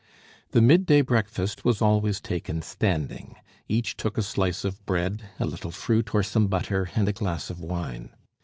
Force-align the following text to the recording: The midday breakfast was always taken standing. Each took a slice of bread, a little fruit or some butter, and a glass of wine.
The 0.49 0.61
midday 0.63 1.01
breakfast 1.01 1.63
was 1.63 1.79
always 1.79 2.19
taken 2.19 2.63
standing. 2.63 3.35
Each 3.67 3.95
took 3.95 4.17
a 4.17 4.23
slice 4.23 4.65
of 4.65 4.83
bread, 4.87 5.29
a 5.39 5.45
little 5.45 5.69
fruit 5.69 6.15
or 6.15 6.23
some 6.23 6.47
butter, 6.47 6.89
and 6.95 7.07
a 7.07 7.13
glass 7.13 7.51
of 7.51 7.59
wine. 7.59 8.09